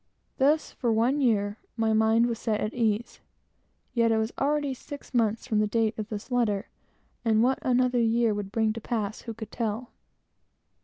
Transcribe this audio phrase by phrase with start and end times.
[0.39, 3.19] Thus, for one year, my mind was set at ease,
[3.93, 6.69] yet it was already six months from the date of the letter,
[7.23, 9.91] and what another year would bring to pass, who could tell?